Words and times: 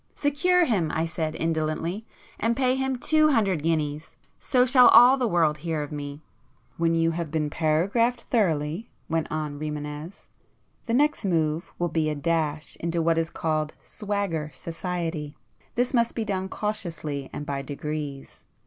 "Secure 0.15 0.65
him!" 0.65 0.89
I 0.95 1.05
said 1.05 1.35
indolently—"And 1.35 2.57
pay 2.57 2.73
him 2.75 2.95
two 2.97 3.29
hundred 3.33 3.61
guineas! 3.61 4.15
So 4.39 4.65
shall 4.65 4.87
all 4.87 5.15
the 5.15 5.27
world 5.27 5.59
hear 5.59 5.83
of 5.83 5.91
me!" 5.91 6.23
"When 6.77 6.95
you 6.95 7.11
have 7.11 7.29
been 7.29 7.51
paragraphed 7.51 8.23
thoroughly," 8.31 8.89
went 9.07 9.31
on 9.31 9.59
Rimânez—"the 9.59 10.93
next 10.95 11.23
move 11.23 11.71
will 11.77 11.89
be 11.89 12.09
a 12.09 12.15
dash 12.15 12.75
into 12.77 12.99
what 12.99 13.19
is 13.19 13.29
called 13.29 13.75
'swagger' 13.83 14.49
society. 14.55 15.37
This 15.75 15.93
must 15.93 16.15
be 16.15 16.25
done 16.25 16.49
cautiously 16.49 17.29
and 17.31 17.45
by 17.45 17.61
degrees. 17.61 18.43